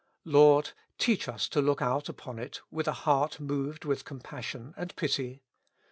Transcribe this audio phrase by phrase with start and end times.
[0.25, 4.95] Lord, teach us to look out upon it with a heart moved with compassion and
[4.95, 5.43] pity.